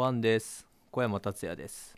[0.00, 0.66] おばんです。
[0.90, 1.94] 小山達也です。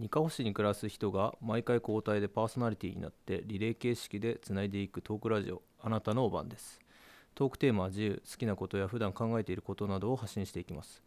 [0.00, 6.80] 二カ保市に暮らす人が毎回交代でパーソナリティになってリレー形式でつないでいくトークラジオあなたのおばんです。
[7.32, 11.00] トークテーマは自由好きなことや普段考えていることなどを発信していきます。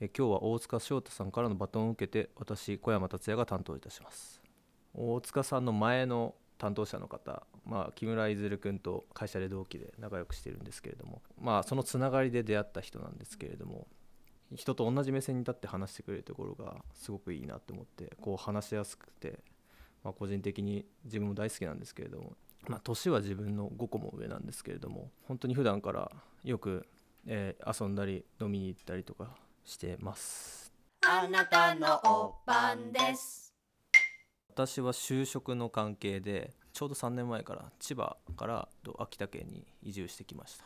[0.00, 4.42] え今日は大塚翔太さんからのバトンを受けて私小山達也が担当いたします。
[4.94, 13.86] 大塚さんの前の担当者の方、まあ、木村いずる君と会社で同期で仲良くしてるんですけれども、まあ、そのつながりで出会った人なんですけれども
[14.52, 19.40] 人と同じ目線に立って話してくれるところがすごくいいなと思ってこう話しやすくて、
[20.02, 22.32] まあ、個人的に自分も大好きなんですけれども、
[22.68, 26.10] まあ、年は自分の5個も上なんですけれども本当に普段から
[26.44, 26.86] よく、
[27.26, 29.30] えー遊んだり飲みに行ったりとか
[29.64, 30.72] してます
[31.06, 33.44] あなたのおばんです。
[34.54, 40.64] 私は就職の関係でちょうど3年前から千葉からと秋田県に移住してきました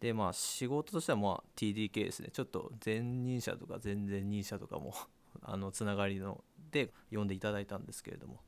[0.00, 2.30] でまあ仕事としてはまあ TDK ですね。
[2.32, 4.94] ちょっと前任者とか前々任者とかも
[5.42, 8.42] あのつながりので呼んでいただいたんですけれども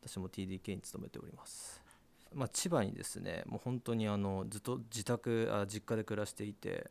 [0.00, 1.82] 私も TDK に勤めております。
[2.32, 6.90] まあ、千葉にですねもう本当にあのずっと自宅あ実家で暮らしていて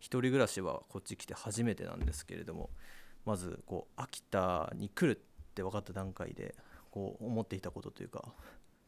[0.00, 2.68] 一人暮らしはこっち来て初めてなんですけれども
[3.24, 5.20] まずこう秋田に来るっ
[5.54, 6.54] て分かった段階で
[6.90, 8.34] こう思っていたことというか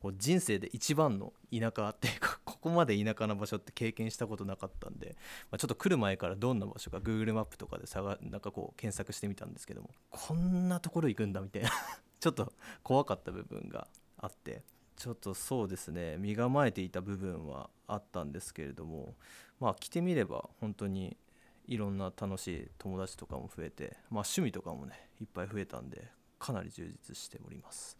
[0.00, 2.33] こう人生で一番の田舎っていうか
[2.64, 5.16] ここまで田舎な場所って経験したことなかったんで、
[5.50, 11.68] まあ、ちょっと来る前からどんな場所か Google マップとかで探なんかこう検索してみたんですけどもこんなところ行くんだみたいな
[12.18, 14.62] ちょっと怖かった部分があって
[14.96, 19.14] ちょっとそうですね身構えていた部分はあったんですけれども
[19.60, 21.18] まあ来てみれば本当に
[21.66, 27.98] いろんな楽しい友達とかも増えてまあ趣味とかもねいっぱい増えたんでかなり充実しております。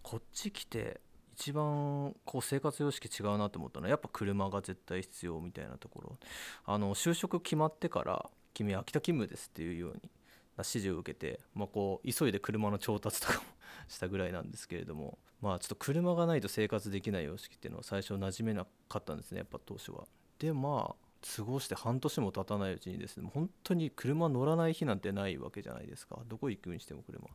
[0.00, 1.00] こっち来て
[1.38, 6.16] 一番こう生活様式違うなと思ったのはやっぱ車が絶対必要みたいなところ
[6.64, 10.10] あの就職決まってから「君秋田勤務です」っていうように
[10.56, 13.44] 指示を受けて、まあ、こう急いで車の調達とかも
[13.86, 20.08] したぐらいなんですけれどもまあちょっと車がないと生活できない様式っていうのは最初馴染めなかったんですねやっぱ当初は。
[20.38, 21.06] でまあ
[21.36, 27.28] 過ごして半年も経たないうちにですね本当に車乗らない日なんてないわけじゃないですかどこ行くにしても車。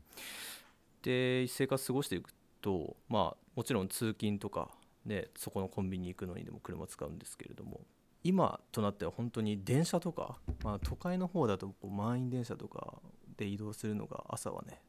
[1.03, 2.31] で生活過ごしていく
[2.61, 4.69] とまあもちろん通勤とか
[5.05, 7.81] ねそこのコンビニ行くのにでも車使うんですけれども
[8.23, 12.93] 今となっては本当に電車とか、まあ、都会の方だとこう満員電車とか
[13.37, 14.79] で移動するのが朝はね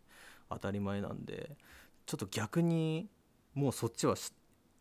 [0.51, 1.57] 当たり前なんで
[2.05, 3.09] ちょっと逆に
[3.55, 4.17] もうそっちは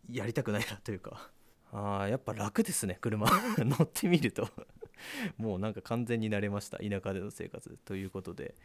[0.09, 1.30] やりたくないなというか。
[1.74, 3.30] あやっぱ楽ですね車。
[3.59, 4.50] 乗ってみると。
[5.38, 8.56] もうなんか完全に慣れました田舎での生活ということで。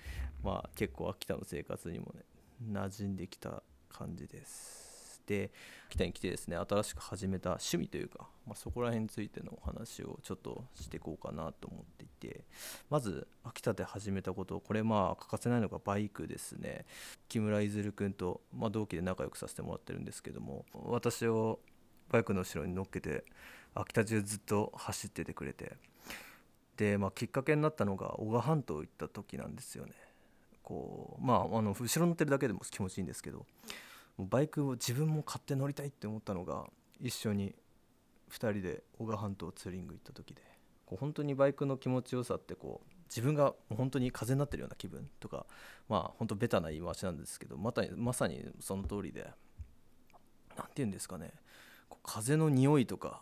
[0.43, 2.25] まあ結構秋田の生活にもね
[2.65, 3.63] 馴染んできた
[3.97, 4.87] 感じです。
[5.27, 5.51] で
[5.89, 12.45] 秋田に来てですね新しく始めた趣味というか、まあ、そこら辺についてのお話をちょっとしていこうかなと思っていて
[12.91, 16.85] まず秋田で始めたことこれまあ欠かせないのがバイクですね。
[17.29, 21.59] 木村いずる君と、まあ、同期で仲良くさせてもらってるんですけども私を
[22.11, 23.25] バイクの後ろに乗っけて
[23.75, 25.73] 秋田中ずっと走っててくれて
[26.77, 29.93] で、まあ、きっかけになったのが男鹿半島行った時なんですよね。
[30.63, 33.47] こうまああの後ろ乗ってるだけでも気持ちいいんですけど
[34.19, 36.67] バイクを自分も買って乗りたいって思ったのが
[37.01, 37.55] 一緒に
[38.31, 40.57] 2人で男鹿半島ツーリング行った時で。
[40.87, 45.47] こう本当にバイクの気持ちよさってこう自分が本当に風になってるような気分とか
[45.89, 49.27] まあ本当ベタな言い回しなんですけどまたまさにその通りで
[50.57, 51.33] 何て言うんですかね。
[51.89, 53.21] こう風の匂いとか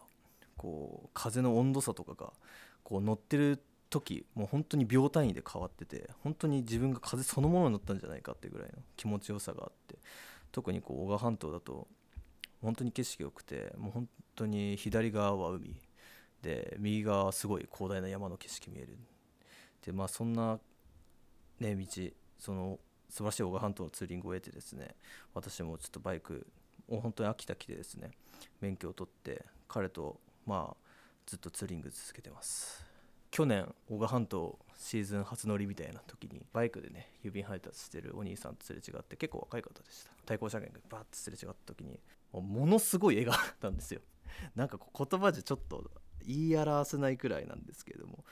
[0.56, 2.32] こう風の温度差とかが
[2.82, 9.96] こう乗ってる時もう本当に秒単位で変わってて本当に自分が風そのものに乗ったんじゃないかってぐらいの気持ちよさがあって。
[10.54, 11.88] 特にこう男鹿半島だと
[12.62, 15.74] 本当に景色良くてもう本当に左側は海
[16.42, 18.96] で右側はすごい広大な山の景色見える。
[19.84, 20.60] でまあそんな
[21.58, 21.86] ね道
[22.38, 22.78] その
[23.10, 24.94] 素晴らしい男鹿半島のツーリングを得てですね
[25.34, 26.46] 私もちょっとバイク
[26.88, 28.12] を本当に秋田来てですね
[28.60, 30.76] 免許を取って彼とまあ
[31.26, 32.93] ずっとツーリング続けてます。
[33.34, 40.12] 去年男鹿半島シーズン初乗りみたいな時にバイクでね郵便配達してるお兄さんとすれ違って結構若い方でした。
[40.24, 41.98] 対向車検がバーッとすれ違った時に
[42.32, 44.02] もうものすごい絵があったんですよ。
[44.54, 45.90] なんか言葉じゃちょっと
[46.24, 48.24] 言い表せないくらいなんですけれども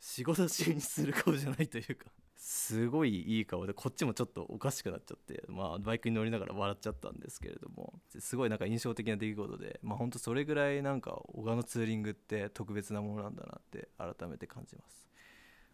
[0.00, 2.06] 仕事中にする顔じゃないというか。
[2.36, 15.06] すごいいい顔でこっちもちょっとおかしくなっちゃって、まあ、バイクに乗りながら笑っちゃったんですけれどもすごいなんか印象的な出来事で、まあ、ほんとそれぐらいなんか小川のツーリングって特別なものなんだなって改めて感じます、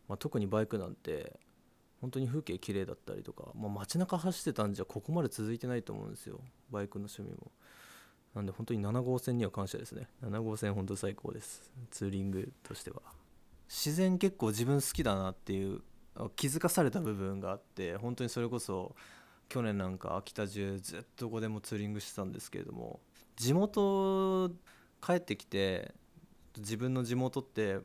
[0.09, 1.39] まあ、特にバイクなんて
[2.01, 6.41] 本当に風景綺麗だったりとか、まあ、街中走ってたんじゃここまで続いてないと思うんですよ。
[6.71, 7.53] バイクの趣味も。
[8.35, 10.09] なんで本当に7号線には感謝ですね。
[10.21, 11.71] 7号線本当最高です。
[11.93, 13.03] ツーリングとしては。
[13.69, 15.81] 自然結構自分好きだなっていう
[16.37, 18.95] 気づかされた部分があって本当にそれこそ
[19.49, 23.01] 去年なんか秋田中ずっとどこでもツーリングしてたんですけれども
[23.37, 24.51] 地元
[25.05, 25.93] 帰ってきて
[26.59, 27.79] 自分の地元って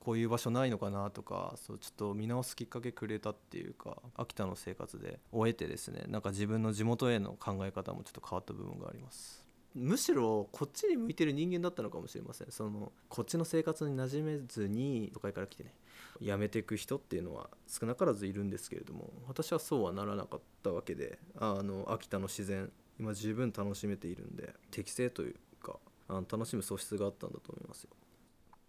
[0.00, 9.43] こういう場所ないのかなとかそうちょっと見直すきっかけくれたっていうか秋田の生活で終えてですねなんか自分の地元への考え方もちょっと変わった部分があります。
[9.74, 15.72] むしろこっちに向いてる人間だったのかもしれませんそのこっちの生活に馴染めずに都会から来てね
[16.20, 25.78] 辞めていく人っていうのは少なからずいるんですけれども私はそうはならなかったわけであの秋田の自然今十分楽しめているんで適正というか
[26.08, 27.90] あの楽しむ素質があったんだと思いますよ。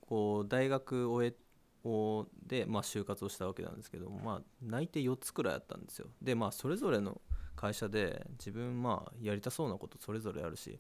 [0.02, 1.34] こう大学終え
[2.48, 6.08] で、まあ、就活をしたわけなんですけども、まあ、内定4つくらいあったんですよ。
[6.22, 7.22] でまあそれぞれの
[7.56, 10.80] 会社で自分まあやりたそうなことそれぞれあるし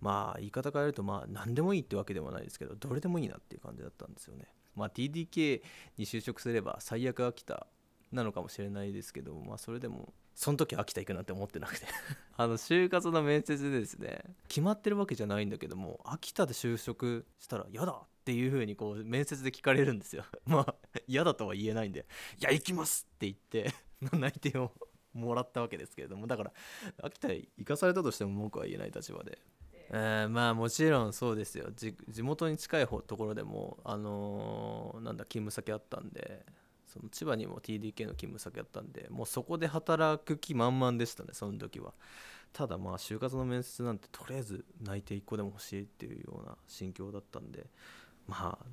[0.00, 4.46] まあ言い方変えるとまあ何でもいいってわけでもないですけどどれでもいいなっていう感じだったんですよね。
[4.74, 5.62] まあ TDK
[5.96, 7.66] に就職すれば最悪秋田
[8.12, 11.86] なのかもしれないですけどまあそれでもその時秋田行くなんて思ってなくて
[12.36, 20.74] あの就活の面接でですね決まってるわけじゃないんだけども秋田で就職したら嫌だっていう風にこう面接で聞かれるんですよ まあ
[21.06, 22.06] 嫌だとは言えないんで
[22.40, 23.72] 「いや行きます!」って言って
[24.16, 24.72] 内定を
[25.14, 26.52] もらったわけですけれどもだから
[27.02, 29.38] 秋田へ行かされたとしても文句は言えない立場で。
[29.90, 31.70] えー、まあもちろんそうですよ。
[31.72, 36.44] 地元に近い方ところでもあのー、なんだ勤務先あったんで
[36.86, 41.92] その千葉にも TDK の勤務先あったんでもうそこで働く気満々でしたねその時は。
[42.52, 47.66] ただまあ就活の面接なんてとりあえず内定1個でも欲しいっていうような心境だったんで
[48.28, 48.66] まあ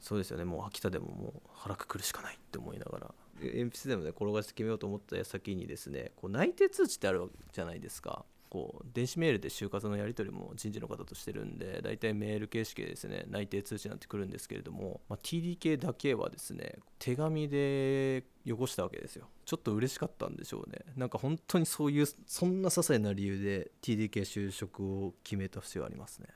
[0.00, 0.44] そうですよね。
[0.44, 3.14] もう秋田でももう腹くくるしかないって思いながら。
[3.40, 8.24] 鉛筆でもね転がして決めようと思った先にですねこう内定通知ってあるわけじゃないですか。
[8.48, 19.28] こう電子メールで就活のやり取りも人事の方としてるんで大体メール形式でですね内定通知なんてくるんですけれども、まあ、TDK だけはですね手紙で汚したわけですよ。
[19.44, 20.78] ちょっと嬉しかったんでしょうね。
[20.96, 26.28] なんか本当にそういうそんな些細な理由で TDK 就職を決めた節はありますね。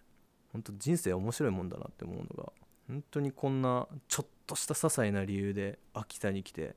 [0.53, 2.53] 本当人生面白いもんだなって思うのが
[2.89, 6.75] 本当にこんなちょっとした些細な理由で秋田に来て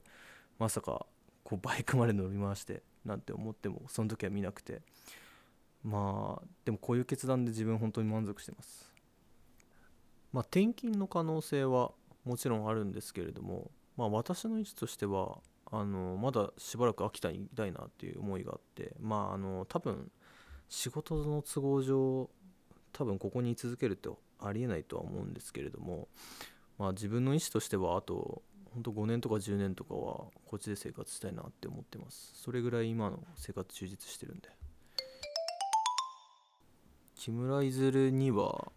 [0.59, 1.05] まさか
[1.43, 4.81] こうバイクまで乗り回してなんて思ってもその時は見なくて。
[5.83, 8.91] まあでもこういう決断で自分本当に満足してます。
[10.31, 11.91] まあ転勤の可能性は
[12.23, 15.39] もちろんあるんですけれどもまあ私の位置としては
[15.71, 20.09] あのまだしばらく秋田に行きたいなっていう思いがあってまああの多分
[20.69, 22.29] 仕事の都合上
[22.93, 24.09] 多分ここに居続けるって
[24.39, 26.07] ありえないとは思うんですけれども
[26.79, 28.41] まあ自分の意思としてはあと
[28.73, 29.99] 本当5年とか10年とかは
[30.45, 32.33] こっちで生活したいなって思ってます。
[32.35, 34.49] それぐらい今の生活充実してるんで。
[37.15, 38.71] 木村いずるには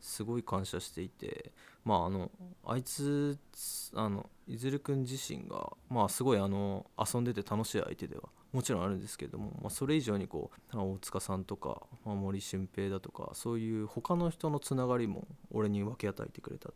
[0.00, 1.52] すごい感謝していて
[1.84, 2.30] まああの
[2.66, 3.38] あいつ
[3.94, 16.70] あのいずるくん自身がまあすごいあの遊んでて楽しい相手ではもちろんあるんですけれども、まあ、それ以上にこう大塚さんとか、まあ、森俊平だとかそういう他の人のつながりも俺に分け与えてくれた。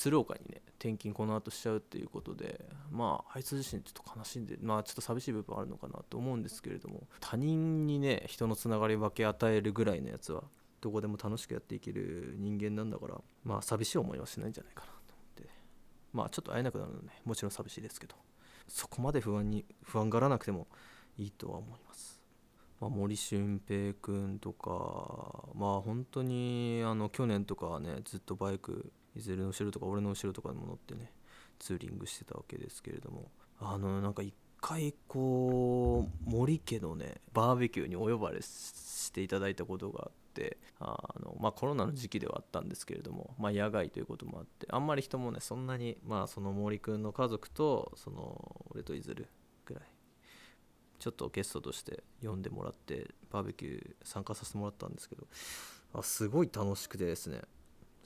[0.00, 10.44] 鶴岡にね転勤この後しちゃうっていうことでまああいつ自身ちょっと悲しんでまあちょっと寂しい部分あるのかなと思うんですけれども他人にね人のつながり分け与えるぐらいのやつは
[10.80, 15.50] どこでも楽しくやっていける人間なんだからまあ寂しい思いはしないんじゃないかなと思って
[16.14, 18.14] まあちょっと会えなくなるのねもちろん寂しいですけど
[18.68, 20.66] そこまで不安に不安がらなくても
[21.18, 22.22] いいとは思います。
[22.80, 31.12] まあ、森俊平君とかまあ本当にあの去年とかはねずっとバイクいずれの後ろとか俺の後ろとかにも乗ってね
[31.58, 33.30] ツーリングしてたわけですけれども。
[33.60, 49.28] あのなんか一回こう森家のねバーベキューにお呼ばれしていただいたことがあってあのまあコロナの時期ではあったんですけれども、まあ、野外ということもあってあんまり人もねそんなにまあその森くんの家族とその俺といずる
[49.66, 49.82] ぐらい
[50.98, 55.26] ちょっとゲストとして呼んでもらってバーベキュー参加させてもらったんですけど
[55.94, 57.40] あすごい楽しくてですね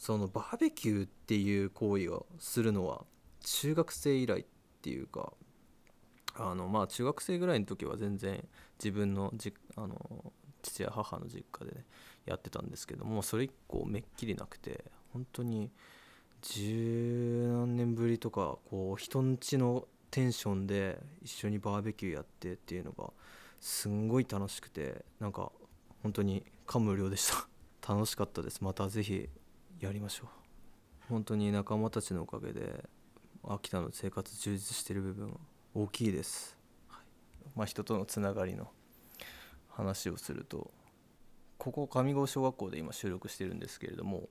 [0.05, 3.07] そのバーベキューっていう行為をするのは
[3.41, 4.45] 中学生以来っ
[4.83, 5.33] ていうか
[6.35, 8.47] あのまあ中学生ぐらいの時は全然
[8.79, 9.97] 自分のじあの
[10.61, 11.87] 父や母の実家でね
[12.27, 14.85] やってたんですけどもそれ以降めっきりなくて
[15.15, 15.71] 本当に
[16.43, 23.11] 十何年ぶりとかこう人んちのテンションで一緒にバーベキューやってっていうのが
[23.59, 25.51] すんごい楽しくてなんか
[26.03, 27.49] 本当に感無量でした。
[27.95, 28.63] 楽しかったです。
[28.63, 29.31] また是非
[29.85, 30.29] やりましょう。
[31.11, 32.85] 本当に仲間たちのおかげで
[33.47, 35.39] 秋田の生活充実してる部分
[35.75, 36.57] 大きいです、
[36.89, 38.71] はい、まあ、人とのつながりの
[39.69, 40.71] 話をすると
[41.59, 44.31] ここ上郷小学校で今収録してるんですけれども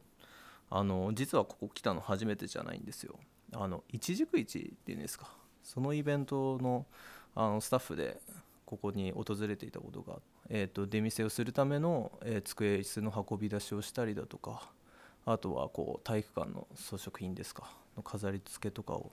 [0.71, 3.19] あの実はここ来たの初めてじゃないんですよ。
[3.53, 5.27] あの一軸市っていうんですか。
[5.61, 6.87] そのイベントの
[7.35, 8.19] あのスタッフで
[8.65, 10.19] ここに訪れていたことが、
[10.49, 14.71] えー、と出店をするための、えー机椅子の運び出しをしたりだとか
[15.25, 19.11] あとはこう体育館の装飾品ですかの飾り付けとかを、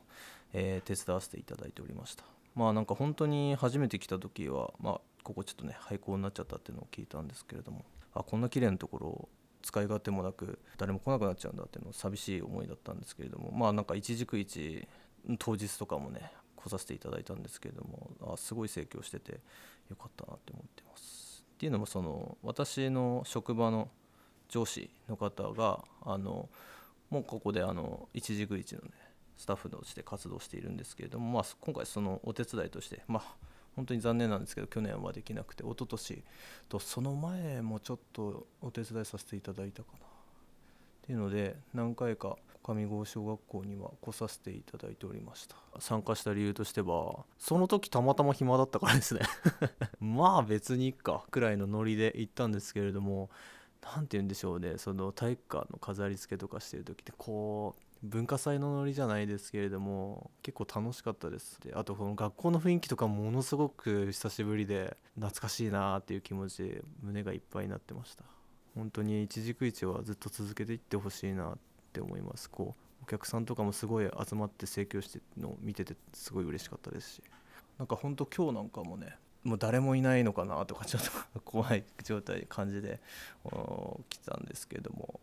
[0.53, 2.25] えー手伝わせていただいておりました。
[2.55, 9.29] まあなんか本当に初めて来た時はまあここちょっとね廃校になっちゃったっていうのを聞いたんですけれどもあこんな綺麗なところを
[9.63, 14.89] 使い勝手もなく誰も来なくなっちゃうんだっていうの寂しい思いだったんですけれどもまあなんか一軸一
[15.39, 19.41] 当日とかもね来させていただいたんですけれどもあすごい盛況してて
[19.89, 21.45] よかったなって思ってます。
[21.55, 23.89] っていうのもその私の職場の
[24.51, 26.49] 上司の方があの
[27.09, 28.91] もうここであの一軸一のね
[29.37, 33.35] スタッフとして活動しているんですけれども、まあ、今回そのお手伝いとしてまあ
[33.77, 36.23] 本当に残念なんですけど去年はできなくて一昨年
[36.69, 39.99] とその前もちょっとお手伝いさせていただいたかな。
[39.99, 45.57] っていうので何回か上郷小学校には来させていただいておりました。
[45.79, 49.21] 参加した理由としてはその時たまたま暇だったからですね。
[49.99, 53.31] まあ別にいっかくらいのノリで行ったんですけれども
[53.83, 54.75] 何て言うんでしょうね。
[54.79, 61.61] その体育館の飾り付けとかしてる時ってこう文化祭のノリじゃないですけれども結構楽しかったです。
[61.61, 68.25] であとこの学校の雰囲気とかものすごく久しぶりで懐かしいなっていう気持ちで胸がいっぱいになってました。
[68.75, 71.59] 本当に一軸一はずっと続けていってほしいなっ
[71.93, 72.49] て思います。
[72.49, 77.23] こうお客さんとかもすごい集まって盛況してのを見ててすごい嬉しかったですし。
[77.79, 81.03] なんか本当今日なんかもねもう誰もいないのかなとかちょっ
[81.35, 83.01] と 怖い状態感じで
[84.09, 85.21] 来たんですけども。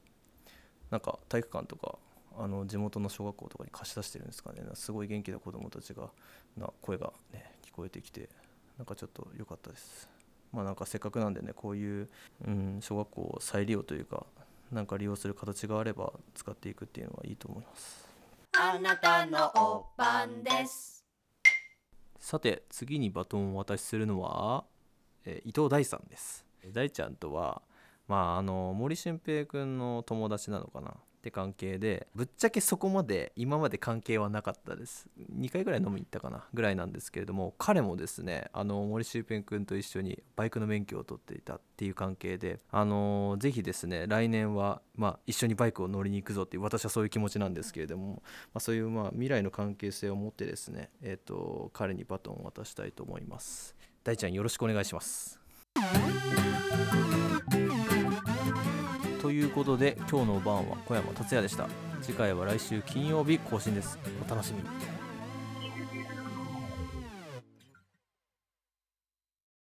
[0.89, 1.97] なんか体育館とか
[2.37, 4.61] あの地元の小学校とかに貸し出してるんですかね。
[4.75, 6.09] すごい元気な子どもたちが
[6.55, 8.29] な声がね聞こえてきて
[8.77, 10.07] なんかちょっと良かったです。
[10.51, 12.09] まあなんかせっかくなんでねこういう、
[12.45, 14.25] うん、小学校を再利用というか
[14.71, 18.07] なんか利用する形があれば使っていくっていうのはいいと思います。
[18.53, 20.96] あなたのお番です。
[22.27, 24.65] さて次にバトンをお渡しするのは、
[25.23, 26.45] えー伊藤大さんです。
[26.73, 27.61] 大ちゃんとは
[28.05, 30.93] まああの森俊平君の友達なのかな。
[31.17, 35.09] って関係でぶっちゃけそこまで今まで関係はなかったです。
[35.35, 48.19] 2回ぐらい飲みに行ったかなぐらいなんですけれども彼もですねあの森俊平君と一緒にバイクの免許を取っていたっていう関係であのぜひですね来年は、まあ、一緒にバイクを乗りに行くぞっていう私はそういう気持ちなんですけれども、ま
[48.55, 53.75] あ、そういうまあ未来の関係性を持ってですね、えー、と彼にバトンを渡したいと思います。
[54.03, 55.39] 大ちゃんよろしくお願いします。
[59.27, 61.67] ということで今日の晩は小山達也でした。
[62.01, 63.99] 次回は来週金曜日更新です。
[64.25, 65.06] お楽しみに。